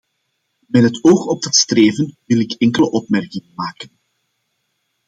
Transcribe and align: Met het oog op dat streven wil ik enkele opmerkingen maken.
Met 0.67 0.83
het 0.83 1.03
oog 1.03 1.25
op 1.25 1.41
dat 1.41 1.55
streven 1.55 2.17
wil 2.25 2.39
ik 2.39 2.51
enkele 2.51 2.91
opmerkingen 2.91 3.51
maken. 3.55 3.89